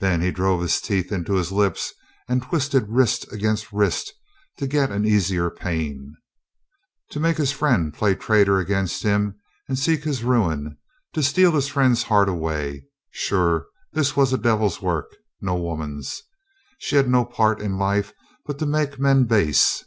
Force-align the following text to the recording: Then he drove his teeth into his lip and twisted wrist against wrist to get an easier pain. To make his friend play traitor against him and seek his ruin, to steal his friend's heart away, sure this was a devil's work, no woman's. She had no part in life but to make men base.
Then 0.00 0.20
he 0.20 0.32
drove 0.32 0.62
his 0.62 0.80
teeth 0.80 1.12
into 1.12 1.34
his 1.34 1.52
lip 1.52 1.78
and 2.28 2.42
twisted 2.42 2.88
wrist 2.88 3.32
against 3.32 3.72
wrist 3.72 4.12
to 4.56 4.66
get 4.66 4.90
an 4.90 5.06
easier 5.06 5.48
pain. 5.48 6.16
To 7.12 7.20
make 7.20 7.36
his 7.36 7.52
friend 7.52 7.94
play 7.94 8.16
traitor 8.16 8.58
against 8.58 9.04
him 9.04 9.38
and 9.68 9.78
seek 9.78 10.02
his 10.02 10.24
ruin, 10.24 10.76
to 11.12 11.22
steal 11.22 11.52
his 11.52 11.68
friend's 11.68 12.02
heart 12.02 12.28
away, 12.28 12.86
sure 13.12 13.66
this 13.92 14.16
was 14.16 14.32
a 14.32 14.38
devil's 14.38 14.82
work, 14.82 15.14
no 15.40 15.54
woman's. 15.54 16.20
She 16.78 16.96
had 16.96 17.08
no 17.08 17.24
part 17.24 17.62
in 17.62 17.78
life 17.78 18.12
but 18.46 18.58
to 18.58 18.66
make 18.66 18.98
men 18.98 19.22
base. 19.26 19.84